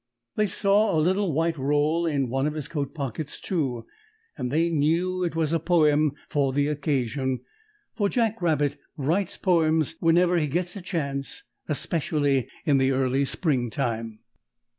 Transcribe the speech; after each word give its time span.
They 0.35 0.47
saw 0.47 0.97
a 0.97 0.99
little 0.99 1.31
white 1.31 1.59
roll 1.59 2.07
in 2.07 2.27
one 2.27 2.47
of 2.47 2.55
his 2.55 2.67
coat 2.67 2.95
pockets, 2.95 3.39
too, 3.39 3.85
and 4.35 4.49
they 4.51 4.71
knew 4.71 5.23
it 5.23 5.35
was 5.35 5.53
a 5.53 5.59
poem 5.59 6.13
for 6.27 6.51
the 6.51 6.69
occasion, 6.69 7.41
for 7.93 8.09
Jack 8.09 8.41
Rabbit 8.41 8.79
writes 8.97 9.37
poems 9.37 9.93
whenever 9.99 10.37
he 10.39 10.47
gets 10.47 10.75
a 10.75 10.81
chance, 10.81 11.43
specially 11.73 12.47
in 12.65 12.79
the 12.79 12.89
early 12.89 13.25
springtime. 13.25 14.21